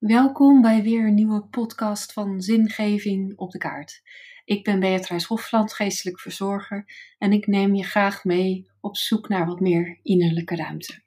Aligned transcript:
Welkom 0.00 0.60
bij 0.60 0.82
weer 0.82 1.06
een 1.06 1.14
nieuwe 1.14 1.42
podcast 1.42 2.12
van 2.12 2.40
Zingeving 2.40 3.38
op 3.38 3.50
de 3.50 3.58
kaart. 3.58 4.02
Ik 4.44 4.64
ben 4.64 4.80
Beatrice 4.80 5.26
Hofland, 5.26 5.72
geestelijk 5.72 6.20
verzorger, 6.20 6.84
en 7.18 7.32
ik 7.32 7.46
neem 7.46 7.74
je 7.74 7.84
graag 7.84 8.24
mee 8.24 8.70
op 8.80 8.96
zoek 8.96 9.28
naar 9.28 9.46
wat 9.46 9.60
meer 9.60 10.00
innerlijke 10.02 10.56
ruimte. 10.56 11.02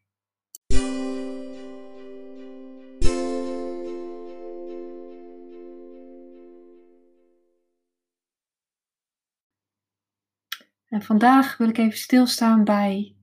En 10.86 11.01
vandaag 11.01 11.57
wil 11.57 11.70
ik 11.70 11.78
even 11.78 11.98
stilstaan 11.98 12.64
bij 12.64 13.15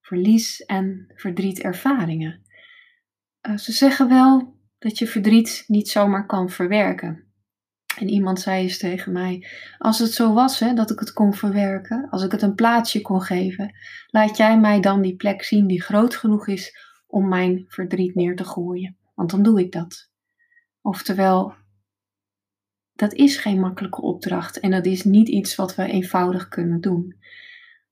verlies 0.00 0.64
en 0.64 1.12
verdrietervaringen. 1.14 2.42
Uh, 3.42 3.56
ze 3.56 3.72
zeggen 3.72 4.08
wel 4.08 4.55
dat 4.78 4.98
je 4.98 5.06
verdriet 5.06 5.64
niet 5.66 5.88
zomaar 5.88 6.26
kan 6.26 6.50
verwerken. 6.50 7.24
En 7.98 8.08
iemand 8.08 8.40
zei 8.40 8.62
eens 8.62 8.78
tegen 8.78 9.12
mij: 9.12 9.46
Als 9.78 9.98
het 9.98 10.12
zo 10.12 10.32
was 10.32 10.58
hè, 10.58 10.74
dat 10.74 10.90
ik 10.90 10.98
het 10.98 11.12
kon 11.12 11.34
verwerken, 11.34 12.08
als 12.10 12.22
ik 12.22 12.32
het 12.32 12.42
een 12.42 12.54
plaatsje 12.54 13.00
kon 13.00 13.22
geven, 13.22 13.76
laat 14.06 14.36
jij 14.36 14.60
mij 14.60 14.80
dan 14.80 15.02
die 15.02 15.16
plek 15.16 15.42
zien 15.42 15.66
die 15.66 15.82
groot 15.82 16.14
genoeg 16.14 16.48
is 16.48 16.76
om 17.06 17.28
mijn 17.28 17.64
verdriet 17.68 18.14
neer 18.14 18.36
te 18.36 18.44
gooien. 18.44 18.96
Want 19.14 19.30
dan 19.30 19.42
doe 19.42 19.60
ik 19.60 19.72
dat. 19.72 20.10
Oftewel, 20.80 21.54
dat 22.92 23.12
is 23.12 23.36
geen 23.36 23.60
makkelijke 23.60 24.02
opdracht 24.02 24.60
en 24.60 24.70
dat 24.70 24.86
is 24.86 25.04
niet 25.04 25.28
iets 25.28 25.54
wat 25.54 25.74
we 25.74 25.84
eenvoudig 25.84 26.48
kunnen 26.48 26.80
doen. 26.80 27.16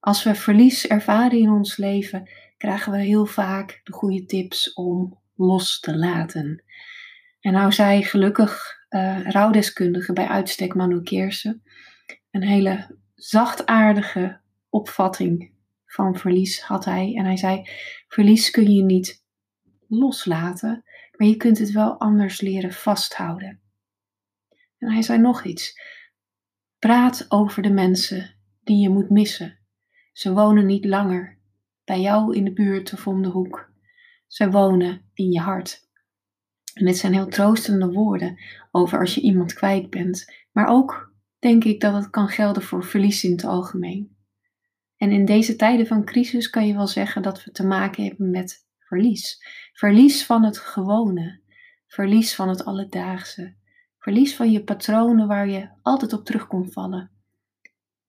Als 0.01 0.23
we 0.23 0.35
verlies 0.35 0.87
ervaren 0.87 1.39
in 1.39 1.51
ons 1.51 1.77
leven, 1.77 2.31
krijgen 2.57 2.93
we 2.93 2.99
heel 2.99 3.27
vaak 3.27 3.81
de 3.85 3.93
goede 3.93 4.25
tips 4.25 4.73
om 4.73 5.23
los 5.35 5.81
te 5.81 5.97
laten. 5.97 6.65
En 7.41 7.53
nou 7.53 7.73
zei 7.73 8.05
gelukkig 8.05 8.83
uh, 8.91 9.31
rouwdeskundige 9.31 10.13
bij 10.13 10.27
uitstek 10.27 10.75
Manu 10.75 11.03
Keersen 11.03 11.63
een 12.31 12.43
hele 12.43 12.97
zachtaardige 13.15 14.41
opvatting 14.69 15.53
van 15.87 16.17
verlies 16.17 16.63
had 16.63 16.85
hij. 16.85 17.15
En 17.17 17.25
hij 17.25 17.37
zei, 17.37 17.69
verlies 18.09 18.51
kun 18.51 18.73
je 18.73 18.83
niet 18.83 19.25
loslaten, 19.89 20.85
maar 21.17 21.29
je 21.29 21.37
kunt 21.37 21.59
het 21.59 21.71
wel 21.71 22.01
anders 22.01 22.41
leren 22.41 22.73
vasthouden. 22.73 23.61
En 24.79 24.93
hij 24.93 25.03
zei 25.03 25.19
nog 25.19 25.45
iets. 25.45 25.81
Praat 26.79 27.27
over 27.29 27.63
de 27.63 27.71
mensen 27.71 28.35
die 28.63 28.83
je 28.83 28.89
moet 28.89 29.11
missen. 29.11 29.59
Ze 30.13 30.33
wonen 30.33 30.67
niet 30.67 30.85
langer 30.85 31.39
bij 31.85 32.01
jou 32.01 32.37
in 32.37 32.45
de 32.45 32.53
buurt 32.53 32.93
of 32.93 33.07
om 33.07 33.23
de 33.23 33.29
hoek. 33.29 33.73
Ze 34.27 34.51
wonen 34.51 35.11
in 35.15 35.33
je 35.33 35.41
hart. 35.41 35.89
En 36.75 36.85
dit 36.85 36.97
zijn 36.97 37.13
heel 37.13 37.29
troostende 37.29 37.93
woorden 37.93 38.39
over 38.71 38.99
als 38.99 39.15
je 39.15 39.21
iemand 39.21 39.53
kwijt 39.53 39.91
bent. 39.91 40.33
Maar 40.53 40.67
ook 40.67 41.13
denk 41.39 41.65
ik 41.65 41.81
dat 41.81 41.95
het 41.95 42.11
kan 42.11 42.29
gelden 42.29 42.63
voor 42.63 42.85
verlies 42.85 43.25
in 43.25 43.33
het 43.33 43.45
algemeen. 43.45 44.17
En 44.97 45.11
in 45.11 45.25
deze 45.25 45.57
tijden 45.57 45.87
van 45.87 46.05
crisis 46.05 46.51
kan 46.51 46.67
je 46.67 46.75
wel 46.75 46.87
zeggen 46.87 47.23
dat 47.23 47.45
we 47.45 47.51
te 47.51 47.67
maken 47.67 48.05
hebben 48.05 48.31
met 48.31 48.67
verlies. 48.79 49.47
Verlies 49.73 50.27
van 50.27 50.45
het 50.45 50.59
gewone, 50.59 51.41
verlies 51.87 52.35
van 52.35 52.49
het 52.49 52.65
alledaagse, 52.65 53.55
verlies 53.99 54.37
van 54.37 54.51
je 54.51 54.65
patronen 54.65 55.27
waar 55.27 55.49
je 55.49 55.69
altijd 55.83 56.13
op 56.13 56.25
terug 56.25 56.47
kon 56.47 56.73
vallen. 56.73 57.14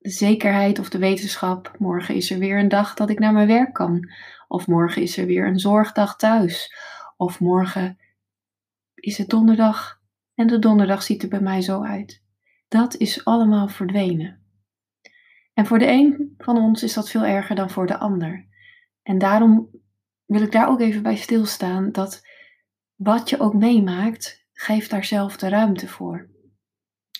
De 0.05 0.11
zekerheid 0.11 0.79
of 0.79 0.89
de 0.89 0.97
wetenschap, 0.97 1.75
morgen 1.79 2.15
is 2.15 2.31
er 2.31 2.39
weer 2.39 2.59
een 2.59 2.67
dag 2.67 2.93
dat 2.93 3.09
ik 3.09 3.19
naar 3.19 3.33
mijn 3.33 3.47
werk 3.47 3.73
kan. 3.73 4.09
Of 4.47 4.67
morgen 4.67 5.01
is 5.01 5.17
er 5.17 5.25
weer 5.25 5.47
een 5.47 5.59
zorgdag 5.59 6.17
thuis. 6.17 6.75
Of 7.17 7.39
morgen 7.39 7.97
is 8.95 9.17
het 9.17 9.29
donderdag 9.29 10.01
en 10.35 10.47
de 10.47 10.59
donderdag 10.59 11.03
ziet 11.03 11.23
er 11.23 11.29
bij 11.29 11.39
mij 11.39 11.61
zo 11.61 11.83
uit. 11.83 12.23
Dat 12.67 12.95
is 12.95 13.25
allemaal 13.25 13.67
verdwenen. 13.67 14.41
En 15.53 15.65
voor 15.65 15.79
de 15.79 15.87
een 15.87 16.35
van 16.37 16.57
ons 16.57 16.83
is 16.83 16.93
dat 16.93 17.09
veel 17.09 17.25
erger 17.25 17.55
dan 17.55 17.69
voor 17.69 17.87
de 17.87 17.97
ander. 17.97 18.47
En 19.03 19.17
daarom 19.17 19.69
wil 20.25 20.41
ik 20.41 20.51
daar 20.51 20.67
ook 20.67 20.79
even 20.79 21.03
bij 21.03 21.15
stilstaan 21.15 21.91
dat 21.91 22.27
wat 22.95 23.29
je 23.29 23.39
ook 23.39 23.53
meemaakt, 23.53 24.45
geef 24.53 24.87
daar 24.87 25.05
zelf 25.05 25.37
de 25.37 25.49
ruimte 25.49 25.87
voor. 25.87 26.29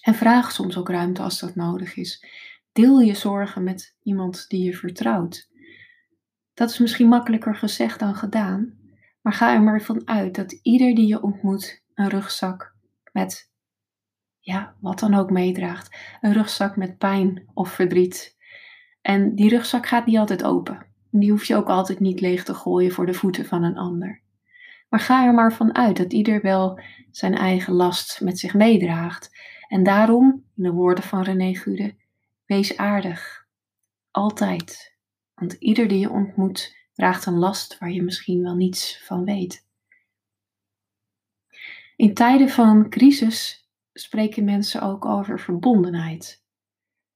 En 0.02 0.16
vraag 0.16 0.52
soms 0.52 0.78
ook 0.78 0.90
ruimte 0.90 1.22
als 1.22 1.40
dat 1.40 1.56
nodig 1.56 1.96
is. 1.96 2.26
Deel 2.76 3.00
je 3.00 3.14
zorgen 3.14 3.64
met 3.64 3.96
iemand 4.04 4.46
die 4.48 4.64
je 4.64 4.74
vertrouwt. 4.74 5.50
Dat 6.54 6.70
is 6.70 6.80
misschien 6.80 7.08
makkelijker 7.08 7.56
gezegd 7.56 8.00
dan 8.00 8.16
gedaan, 8.16 8.78
maar 9.22 9.34
ga 9.34 9.54
er 9.54 9.62
maar 9.62 9.82
van 9.82 10.08
uit 10.08 10.36
dat 10.36 10.52
ieder 10.52 10.96
die 10.96 11.08
je 11.08 11.22
ontmoet 11.22 11.84
een 11.94 12.10
rugzak 12.10 12.76
met, 13.12 13.52
ja, 14.40 14.76
wat 14.80 15.00
dan 15.00 15.14
ook 15.14 15.30
meedraagt. 15.30 15.98
Een 16.22 16.34
rugzak 16.34 16.76
met 16.76 16.98
pijn 16.98 17.50
of 17.54 17.72
verdriet. 17.72 18.38
En 19.02 19.36
die 19.36 19.50
rugzak 19.50 19.88
gaat 19.88 20.06
niet 20.06 20.18
altijd 20.18 20.44
open. 20.44 20.86
Die 21.12 21.32
hoef 21.32 21.46
je 21.46 21.56
ook 21.56 21.70
altijd 21.70 22.00
niet 22.00 22.22
leeg 22.22 22.44
te 22.44 22.54
gooien 22.54 22.92
voor 22.92 23.06
de 23.06 23.14
voeten 23.14 23.46
van 23.46 23.64
een 23.64 23.78
ander. 23.78 24.22
Maar 24.90 25.00
ga 25.00 25.26
er 25.26 25.34
maar 25.34 25.54
van 25.54 25.76
uit 25.76 25.98
dat 25.98 26.14
ieder 26.14 26.42
wel 26.42 26.80
zijn 27.12 27.36
eigen 27.36 27.74
last 27.74 28.22
met 28.22 28.40
zich 28.40 28.54
meedraagt. 28.54 29.38
En 29.68 29.84
daarom, 29.84 30.44
in 30.56 30.64
de 30.64 30.72
woorden 30.72 31.04
van 31.04 31.24
René 31.24 31.54
Gude, 31.54 32.04
wees 32.46 32.78
aardig. 32.78 33.48
Altijd. 34.12 34.98
Want 35.34 35.54
ieder 35.54 35.88
die 35.88 36.00
je 36.00 36.10
ontmoet 36.10 36.76
draagt 36.94 37.26
een 37.26 37.38
last 37.38 37.78
waar 37.78 37.92
je 37.92 38.04
misschien 38.04 38.42
wel 38.42 38.56
niets 38.56 39.04
van 39.06 39.26
weet. 39.26 39.68
In 41.96 42.14
tijden 42.14 42.50
van 42.50 42.90
crisis 42.90 43.70
spreken 43.94 44.44
mensen 44.44 44.82
ook 44.82 45.06
over 45.06 45.40
verbondenheid. 45.40 46.44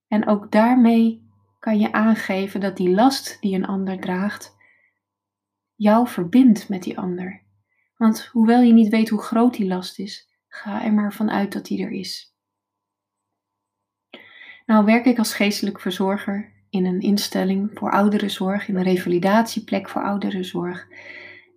En 0.07 0.28
ook 0.28 0.51
daarmee 0.51 1.28
kan 1.59 1.79
je 1.79 1.91
aangeven 1.91 2.59
dat 2.59 2.78
die 2.78 2.90
last 2.90 3.41
die 3.41 3.56
een 3.56 3.66
ander 3.66 4.00
draagt, 4.00 4.56
jou 5.75 6.07
verbindt 6.07 6.69
met 6.69 6.84
die 6.84 7.00
ander. 7.00 7.44
Want 7.97 8.25
hoewel 8.25 8.61
je 8.61 8.73
niet 8.73 8.90
weet 8.90 9.09
hoe 9.09 9.22
groot 9.22 9.53
die 9.53 9.67
last 9.67 10.00
is, 10.00 10.29
ga 10.47 10.84
er 10.84 10.94
maar 10.94 11.13
vanuit 11.13 11.53
dat 11.53 11.66
die 11.66 11.84
er 11.84 11.91
is. 11.91 12.28
Nou 14.69 14.85
werk 14.85 15.06
ik 15.06 15.18
als 15.18 15.34
geestelijk 15.34 15.80
verzorger 15.80 16.52
in 16.69 16.85
een 16.85 17.00
instelling 17.00 17.72
voor 17.74 17.91
ouderenzorg, 17.91 18.68
in 18.68 18.75
een 18.75 18.84
revalidatieplek 18.84 19.90
voor 19.90 20.03
ouderenzorg 20.03 20.88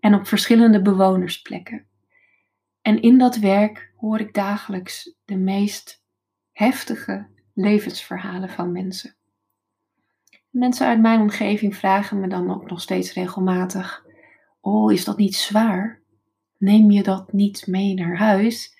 en 0.01 0.15
op 0.15 0.27
verschillende 0.27 0.83
bewonersplekken. 0.83 1.87
En 2.83 3.03
in 3.03 3.19
dat 3.19 3.37
werk 3.37 3.93
hoor 3.97 4.21
ik 4.21 4.35
dagelijks 4.35 5.15
de 5.25 5.37
meest 5.37 6.03
heftige 6.53 7.27
levensverhalen 7.55 8.49
van 8.49 8.73
mensen. 8.73 9.15
Mensen 10.51 10.87
uit 10.87 11.01
mijn 11.01 11.21
omgeving 11.21 11.77
vragen 11.77 12.21
me 12.21 12.29
dan 12.29 12.55
ook 12.55 12.71
nog 12.71 12.81
steeds 12.81 13.13
regelmatig: 13.13 14.07
Oh, 14.61 14.93
is 14.93 15.05
dat 15.05 15.17
niet 15.17 15.35
zwaar? 15.35 16.01
Neem 16.59 16.91
je 16.91 17.03
dat 17.03 17.33
niet 17.33 17.67
mee 17.67 17.95
naar 17.95 18.17
huis? 18.17 18.77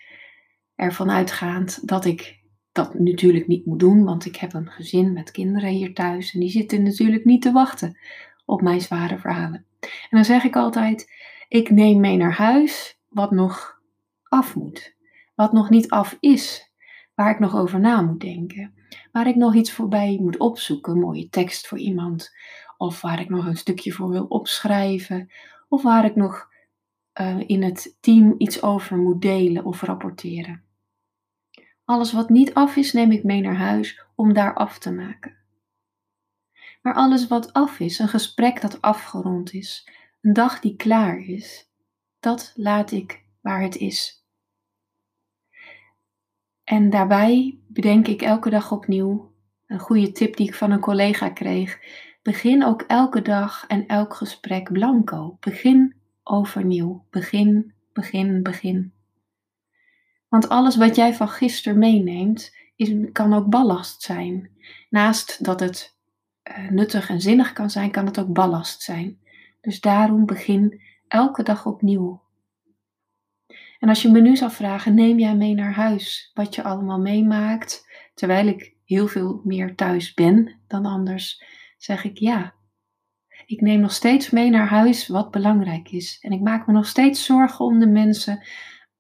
Ervan 0.75 1.11
uitgaand 1.11 1.89
dat 1.89 2.05
ik 2.05 2.42
dat 2.73 2.99
natuurlijk 2.99 3.47
niet 3.47 3.67
moet 3.67 3.81
doen, 3.81 4.05
want 4.05 4.25
ik 4.25 4.37
heb 4.37 4.53
een 4.53 4.71
gezin 4.71 5.13
met 5.13 5.31
kinderen 5.31 5.71
hier 5.71 5.95
thuis 5.95 6.35
en 6.35 6.41
die 6.41 6.51
zitten 6.51 6.83
natuurlijk 6.83 7.25
niet 7.25 7.43
te 7.43 7.53
wachten 7.53 7.99
op 8.45 8.63
mijn 8.63 8.81
zware 8.81 9.19
verhalen. 9.19 9.67
En 9.81 10.09
dan 10.11 10.25
zeg 10.25 10.45
ik 10.45 10.57
altijd: 10.57 11.13
Ik 11.49 11.71
neem 11.71 12.01
mee 12.01 12.17
naar 12.17 12.35
huis 12.35 13.01
wat 13.09 13.31
nog 13.31 13.81
af 14.23 14.55
moet, 14.55 14.97
wat 15.35 15.53
nog 15.53 15.71
niet 15.71 15.91
af 15.91 16.17
is, 16.21 16.73
waar 17.15 17.31
ik 17.31 17.39
nog 17.39 17.57
over 17.57 17.81
na 17.81 18.03
moet 18.03 18.21
denken, 18.21 18.75
waar 19.13 19.27
ik 19.27 19.37
nog 19.37 19.55
iets 19.55 19.73
voorbij 19.73 20.19
moet 20.21 20.39
opzoeken, 20.39 20.93
een 20.93 20.99
mooie 20.99 21.29
tekst 21.29 21.67
voor 21.67 21.79
iemand, 21.79 22.31
of 22.77 23.01
waar 23.01 23.21
ik 23.21 23.29
nog 23.29 23.47
een 23.47 23.57
stukje 23.57 23.93
voor 23.93 24.09
wil 24.09 24.25
opschrijven, 24.25 25.31
of 25.69 25.83
waar 25.83 26.05
ik 26.05 26.17
nog 26.17 26.51
uh, 27.21 27.39
in 27.47 27.63
het 27.63 27.97
team 28.01 28.35
iets 28.39 28.63
over 28.63 28.97
moet 28.97 29.23
delen 29.23 29.65
of 29.65 29.83
rapporteren. 29.83 30.63
Alles 31.85 32.13
wat 32.13 32.29
niet 32.29 32.55
af 32.55 32.77
is, 32.77 32.93
neem 32.93 33.11
ik 33.11 33.25
mee 33.25 33.41
naar 33.41 33.57
huis 33.57 34.05
om 34.15 34.33
daar 34.33 34.55
af 34.55 34.79
te 34.79 34.93
maken. 34.93 35.37
Maar 36.83 36.95
alles 36.95 37.27
wat 37.27 37.53
af 37.53 37.81
is, 37.81 37.99
een 37.99 38.09
gesprek 38.09 38.61
dat 38.61 38.81
afgerond 38.81 39.53
is, 39.53 39.89
een 40.21 40.33
dag 40.33 40.61
die 40.61 40.77
klaar 40.77 41.19
is, 41.19 41.71
dat 42.21 42.53
laat 42.57 42.91
ik 42.91 43.25
waar 43.41 43.63
het 43.63 43.77
is. 43.77 44.25
En 46.65 46.91
daarbij 46.91 47.59
bedenk 47.69 48.07
ik 48.07 48.23
elke 48.23 48.51
dag 48.51 48.73
opnieuw 48.73 49.33
een 49.67 49.79
goede 49.79 50.13
tip 50.13 50.37
die 50.37 50.47
ik 50.47 50.55
van 50.55 50.71
een 50.71 50.81
collega 50.81 51.31
kreeg. 51.31 51.79
Begin 52.23 52.65
ook 52.65 52.83
elke 52.83 53.23
dag 53.23 53.67
en 53.67 53.87
elk 53.87 54.15
gesprek 54.15 54.73
blanco. 54.73 55.37
Begin 55.41 55.95
overnieuw. 56.23 57.05
Begin, 57.11 57.75
begin, 57.93 58.43
begin. 58.43 58.92
Want 60.33 60.49
alles 60.49 60.77
wat 60.77 60.97
jij 60.97 61.15
van 61.15 61.29
gisteren 61.29 61.79
meeneemt, 61.79 62.57
is, 62.77 62.95
kan 63.13 63.35
ook 63.35 63.49
ballast 63.49 64.03
zijn. 64.03 64.51
Naast 64.91 65.45
dat 65.45 65.61
het 65.61 65.97
uh, 66.51 66.71
nuttig 66.71 67.09
en 67.09 67.21
zinnig 67.21 67.53
kan 67.53 67.71
zijn, 67.71 67.91
kan 67.91 68.07
het 68.07 68.19
ook 68.19 68.33
ballast 68.33 68.83
zijn. 68.83 69.19
Dus 69.61 69.81
daarom 69.81 70.27
begin 70.27 70.81
elke 71.09 71.43
dag 71.43 71.67
opnieuw. 71.67 72.23
En 73.79 73.89
als 73.89 74.03
je 74.03 74.11
me 74.11 74.21
nu 74.21 74.37
zou 74.37 74.51
vragen, 74.51 74.95
neem 74.95 75.19
jij 75.19 75.37
mee 75.37 75.55
naar 75.55 75.75
huis 75.75 76.31
wat 76.35 76.55
je 76.55 76.63
allemaal 76.63 77.01
meemaakt, 77.01 77.87
terwijl 78.15 78.47
ik 78.47 78.75
heel 78.85 79.09
veel 79.09 79.41
meer 79.45 79.75
thuis 79.75 80.15
ben 80.15 80.61
dan 80.67 80.87
anders, 80.87 81.45
zeg 81.79 82.05
ik 82.05 82.19
ja. 82.19 82.55
Ik 83.47 83.61
neem 83.61 83.81
nog 83.81 83.93
steeds 83.93 84.31
mee 84.31 84.51
naar 84.51 84.69
huis 84.69 85.09
wat 85.09 85.31
belangrijk 85.31 85.91
is. 85.91 86.19
En 86.21 86.33
ik 86.33 86.41
maak 86.41 86.67
me 86.67 86.73
nog 86.73 86.87
steeds 86.87 87.25
zorgen 87.25 87.65
om 87.65 87.79
de 87.79 87.87
mensen 87.87 88.43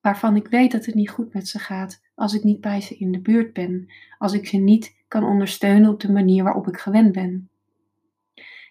waarvan 0.03 0.37
ik 0.37 0.49
weet 0.49 0.73
dat 0.73 0.87
het 0.87 0.95
niet 0.95 1.11
goed 1.11 1.33
met 1.33 1.49
ze 1.49 1.59
gaat, 1.59 2.03
als 2.15 2.35
ik 2.35 2.45
niet 2.45 2.61
bij 2.61 2.81
ze 2.81 2.97
in 2.97 3.13
de 3.13 3.21
buurt 3.21 3.53
ben, 3.53 3.93
als 4.19 4.33
ik 4.33 4.47
ze 4.47 4.57
niet 4.57 5.05
kan 5.09 5.25
ondersteunen 5.25 5.91
op 5.91 6.01
de 6.01 6.13
manier 6.13 6.45
waarop 6.45 6.69
ik 6.69 6.77
gewend 6.77 7.13
ben. 7.13 7.51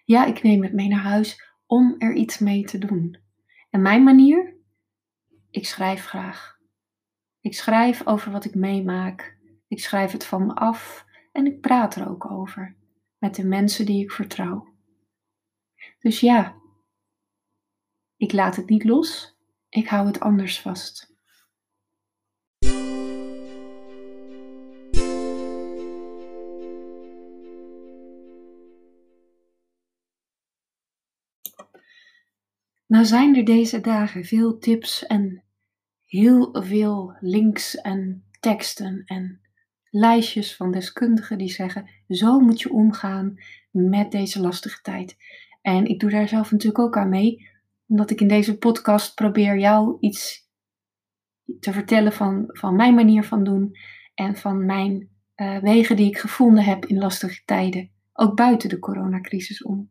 Ja, 0.04 0.24
ik 0.24 0.42
neem 0.42 0.62
het 0.62 0.72
mee 0.72 0.88
naar 0.88 1.02
huis 1.02 1.42
om 1.66 1.94
er 1.98 2.14
iets 2.14 2.38
mee 2.38 2.64
te 2.64 2.78
doen. 2.78 3.16
En 3.70 3.82
mijn 3.82 4.02
manier? 4.02 4.56
Ik 5.50 5.66
schrijf 5.66 6.04
graag. 6.04 6.58
Ik 7.40 7.54
schrijf 7.54 8.06
over 8.06 8.32
wat 8.32 8.44
ik 8.44 8.54
meemaak. 8.54 9.38
Ik 9.68 9.80
schrijf 9.80 10.12
het 10.12 10.24
van 10.24 10.46
me 10.46 10.54
af 10.54 11.06
en 11.32 11.46
ik 11.46 11.60
praat 11.60 11.94
er 11.94 12.08
ook 12.08 12.30
over 12.30 12.76
met 13.18 13.34
de 13.34 13.44
mensen 13.44 13.86
die 13.86 14.02
ik 14.02 14.10
vertrouw. 14.10 14.74
Dus 15.98 16.20
ja, 16.20 16.56
ik 18.16 18.32
laat 18.32 18.56
het 18.56 18.68
niet 18.68 18.84
los, 18.84 19.36
ik 19.68 19.88
hou 19.88 20.06
het 20.06 20.20
anders 20.20 20.60
vast. 20.60 21.11
Nou 32.92 33.04
zijn 33.04 33.36
er 33.36 33.44
deze 33.44 33.80
dagen 33.80 34.24
veel 34.24 34.58
tips 34.58 35.06
en 35.06 35.42
heel 36.04 36.62
veel 36.62 37.16
links 37.20 37.74
en 37.74 38.24
teksten 38.40 39.02
en 39.04 39.40
lijstjes 39.90 40.56
van 40.56 40.72
deskundigen 40.72 41.38
die 41.38 41.50
zeggen: 41.50 41.90
zo 42.08 42.40
moet 42.40 42.60
je 42.60 42.72
omgaan 42.72 43.34
met 43.70 44.10
deze 44.10 44.40
lastige 44.40 44.80
tijd. 44.82 45.16
En 45.62 45.86
ik 45.86 46.00
doe 46.00 46.10
daar 46.10 46.28
zelf 46.28 46.50
natuurlijk 46.50 46.78
ook 46.78 46.96
aan 46.96 47.08
mee, 47.08 47.48
omdat 47.86 48.10
ik 48.10 48.20
in 48.20 48.28
deze 48.28 48.58
podcast 48.58 49.14
probeer 49.14 49.58
jou 49.58 49.96
iets 50.00 50.48
te 51.60 51.72
vertellen 51.72 52.12
van, 52.12 52.44
van 52.46 52.76
mijn 52.76 52.94
manier 52.94 53.24
van 53.24 53.44
doen 53.44 53.76
en 54.14 54.36
van 54.36 54.66
mijn 54.66 55.08
uh, 55.36 55.58
wegen 55.58 55.96
die 55.96 56.06
ik 56.06 56.18
gevonden 56.18 56.64
heb 56.64 56.86
in 56.86 56.98
lastige 56.98 57.42
tijden, 57.44 57.90
ook 58.12 58.36
buiten 58.36 58.68
de 58.68 58.78
coronacrisis 58.78 59.62
om. 59.62 59.90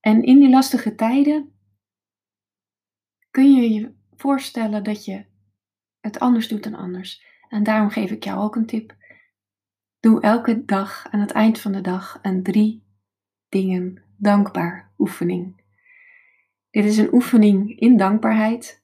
En 0.00 0.22
in 0.22 0.40
die 0.40 0.50
lastige 0.50 0.94
tijden 0.94 1.52
kun 3.32 3.52
je 3.52 3.72
je 3.72 3.94
voorstellen 4.16 4.84
dat 4.84 5.04
je 5.04 5.24
het 6.00 6.18
anders 6.18 6.48
doet 6.48 6.62
dan 6.62 6.74
anders. 6.74 7.24
En 7.48 7.62
daarom 7.62 7.90
geef 7.90 8.10
ik 8.10 8.24
jou 8.24 8.40
ook 8.40 8.56
een 8.56 8.66
tip. 8.66 8.96
Doe 10.00 10.20
elke 10.20 10.64
dag 10.64 11.06
aan 11.10 11.20
het 11.20 11.30
eind 11.30 11.60
van 11.60 11.72
de 11.72 11.80
dag 11.80 12.18
een 12.22 12.42
drie 12.42 12.84
dingen 13.48 14.02
dankbaar 14.16 14.92
oefening. 14.98 15.60
Dit 16.70 16.84
is 16.84 16.96
een 16.96 17.14
oefening 17.14 17.78
in 17.78 17.96
dankbaarheid. 17.96 18.82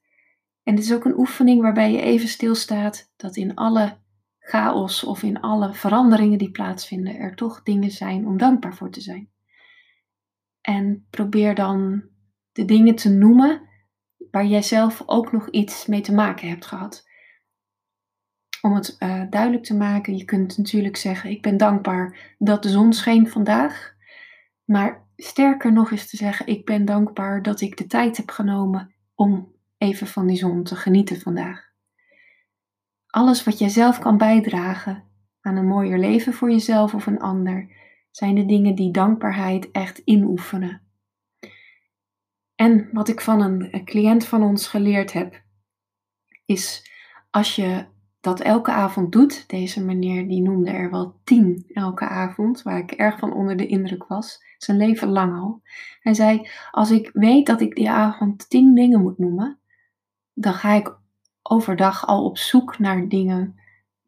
En 0.62 0.74
dit 0.74 0.84
is 0.84 0.92
ook 0.92 1.04
een 1.04 1.18
oefening 1.18 1.60
waarbij 1.60 1.92
je 1.92 2.00
even 2.00 2.28
stilstaat 2.28 3.12
dat 3.16 3.36
in 3.36 3.54
alle 3.54 3.96
chaos 4.38 5.04
of 5.04 5.22
in 5.22 5.40
alle 5.40 5.74
veranderingen 5.74 6.38
die 6.38 6.50
plaatsvinden 6.50 7.16
er 7.16 7.34
toch 7.34 7.62
dingen 7.62 7.90
zijn 7.90 8.26
om 8.26 8.38
dankbaar 8.38 8.74
voor 8.74 8.90
te 8.90 9.00
zijn. 9.00 9.30
En 10.60 11.06
probeer 11.10 11.54
dan 11.54 12.02
de 12.52 12.64
dingen 12.64 12.94
te 12.94 13.10
noemen 13.10 13.67
waar 14.30 14.46
jij 14.46 14.62
zelf 14.62 15.02
ook 15.06 15.32
nog 15.32 15.50
iets 15.50 15.86
mee 15.86 16.00
te 16.00 16.14
maken 16.14 16.48
hebt 16.48 16.66
gehad. 16.66 17.06
Om 18.62 18.74
het 18.74 18.96
uh, 18.98 19.22
duidelijk 19.30 19.64
te 19.64 19.76
maken, 19.76 20.16
je 20.16 20.24
kunt 20.24 20.56
natuurlijk 20.56 20.96
zeggen: 20.96 21.30
Ik 21.30 21.42
ben 21.42 21.56
dankbaar 21.56 22.34
dat 22.38 22.62
de 22.62 22.68
zon 22.68 22.92
scheen 22.92 23.28
vandaag. 23.28 23.94
Maar 24.64 25.06
sterker 25.16 25.72
nog 25.72 25.90
is 25.90 26.10
te 26.10 26.16
zeggen: 26.16 26.46
Ik 26.46 26.64
ben 26.64 26.84
dankbaar 26.84 27.42
dat 27.42 27.60
ik 27.60 27.76
de 27.76 27.86
tijd 27.86 28.16
heb 28.16 28.30
genomen 28.30 28.94
om 29.14 29.52
even 29.78 30.06
van 30.06 30.26
die 30.26 30.36
zon 30.36 30.62
te 30.62 30.76
genieten 30.76 31.20
vandaag. 31.20 31.66
Alles 33.06 33.44
wat 33.44 33.58
jij 33.58 33.68
zelf 33.68 33.98
kan 33.98 34.16
bijdragen 34.16 35.04
aan 35.40 35.56
een 35.56 35.66
mooier 35.66 35.98
leven 35.98 36.32
voor 36.32 36.50
jezelf 36.50 36.94
of 36.94 37.06
een 37.06 37.20
ander, 37.20 37.70
zijn 38.10 38.34
de 38.34 38.46
dingen 38.46 38.74
die 38.74 38.90
dankbaarheid 38.90 39.70
echt 39.70 39.98
inoefenen. 39.98 40.87
En 42.58 42.88
wat 42.92 43.08
ik 43.08 43.20
van 43.20 43.40
een 43.40 43.84
cliënt 43.84 44.24
van 44.24 44.42
ons 44.42 44.68
geleerd 44.68 45.12
heb, 45.12 45.42
is 46.44 46.90
als 47.30 47.56
je 47.56 47.84
dat 48.20 48.40
elke 48.40 48.70
avond 48.70 49.12
doet, 49.12 49.48
deze 49.48 49.84
meneer 49.84 50.28
die 50.28 50.42
noemde 50.42 50.70
er 50.70 50.90
wel 50.90 51.20
tien 51.24 51.64
elke 51.72 52.08
avond, 52.08 52.62
waar 52.62 52.78
ik 52.78 52.90
erg 52.90 53.18
van 53.18 53.32
onder 53.32 53.56
de 53.56 53.66
indruk 53.66 54.04
was, 54.06 54.42
zijn 54.56 54.76
leven 54.76 55.08
lang 55.08 55.38
al. 55.38 55.62
Hij 56.00 56.14
zei, 56.14 56.48
als 56.70 56.90
ik 56.90 57.10
weet 57.12 57.46
dat 57.46 57.60
ik 57.60 57.74
die 57.74 57.90
avond 57.90 58.50
tien 58.50 58.74
dingen 58.74 59.00
moet 59.00 59.18
noemen, 59.18 59.58
dan 60.34 60.54
ga 60.54 60.72
ik 60.72 60.96
overdag 61.42 62.06
al 62.06 62.24
op 62.24 62.38
zoek 62.38 62.78
naar 62.78 63.08
dingen 63.08 63.60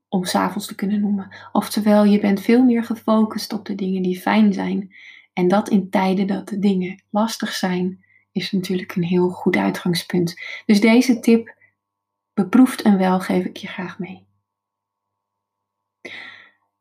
om 0.09 0.25
s'avonds 0.25 0.67
te 0.67 0.75
kunnen 0.75 1.01
noemen. 1.01 1.35
Oftewel, 1.53 2.05
je 2.05 2.21
bent 2.21 2.41
veel 2.41 2.65
meer 2.65 2.85
gefocust 2.85 3.53
op 3.53 3.65
de 3.65 3.75
dingen 3.75 4.03
die 4.03 4.21
fijn 4.21 4.53
zijn. 4.53 4.95
En 5.33 5.49
dat 5.49 5.69
in 5.69 5.91
tijden 5.91 6.27
dat 6.27 6.49
de 6.49 6.59
dingen 6.59 7.03
lastig 7.11 7.53
zijn, 7.53 8.05
is 8.33 8.53
natuurlijk 8.53 8.95
een 8.95 9.03
heel 9.03 9.29
goed 9.29 9.57
uitgangspunt. 9.57 10.41
Dus 10.67 10.81
deze 10.81 11.21
tip, 11.21 11.57
beproefd 12.33 12.83
en 12.83 12.99
wel, 12.99 13.21
geef 13.21 13.45
ik 13.45 13.57
je 13.57 13.67
graag 13.67 13.99
mee. 13.99 14.27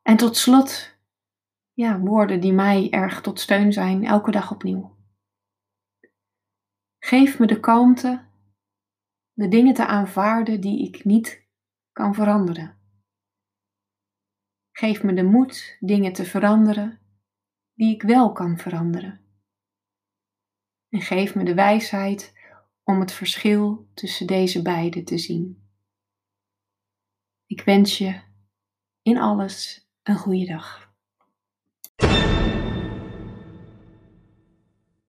En 0.02 0.16
tot 0.16 0.36
slot, 0.36 0.96
ja, 1.72 1.98
woorden 1.98 2.40
die 2.40 2.52
mij 2.52 2.90
erg 2.90 3.20
tot 3.20 3.40
steun 3.40 3.72
zijn, 3.72 4.04
elke 4.04 4.30
dag 4.30 4.50
opnieuw. 4.50 4.96
Geef 6.98 7.38
me 7.38 7.46
de 7.46 7.60
kalmte 7.60 8.28
de 9.40 9.48
dingen 9.48 9.74
te 9.74 9.86
aanvaarden 9.86 10.60
die 10.60 10.86
ik 10.86 11.04
niet 11.04 11.46
kan 11.92 12.14
veranderen. 12.14 12.78
Geef 14.72 15.02
me 15.02 15.14
de 15.14 15.22
moed 15.22 15.76
dingen 15.80 16.12
te 16.12 16.24
veranderen 16.24 16.98
die 17.74 17.94
ik 17.94 18.02
wel 18.02 18.32
kan 18.32 18.58
veranderen. 18.58 19.20
En 20.90 21.00
geef 21.00 21.34
me 21.34 21.44
de 21.44 21.54
wijsheid 21.54 22.32
om 22.84 23.00
het 23.00 23.12
verschil 23.12 23.88
tussen 23.94 24.26
deze 24.26 24.62
beide 24.62 25.02
te 25.02 25.18
zien. 25.18 25.68
Ik 27.46 27.62
wens 27.62 27.98
je 27.98 28.20
in 29.02 29.18
alles 29.18 29.88
een 30.02 30.16
goede 30.16 30.46
dag. 30.46 30.88